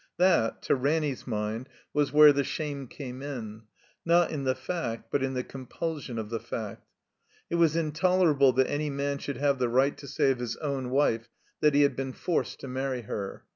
[0.17, 3.61] That, to Ranny's mind, was Z22 THE COMBINED MAZE where the shame came in;
[4.03, 6.87] not in the fact, but in the compulsion of the fact.
[7.51, 10.89] It was intolerable that any man should have the right to say of his own
[10.89, 11.29] wife
[11.59, 13.43] that he had been forced to marry her.